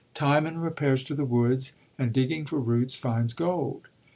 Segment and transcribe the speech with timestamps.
[0.15, 3.87] Timon repairs to the woods, and, digging for roots, finds gold.